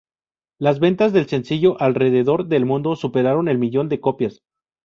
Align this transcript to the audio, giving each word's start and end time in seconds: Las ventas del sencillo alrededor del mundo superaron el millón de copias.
Las 0.59 0.79
ventas 0.79 1.13
del 1.13 1.27
sencillo 1.29 1.79
alrededor 1.79 2.47
del 2.47 2.65
mundo 2.65 2.95
superaron 2.95 3.47
el 3.47 3.59
millón 3.59 3.87
de 3.87 3.99
copias. 4.01 4.41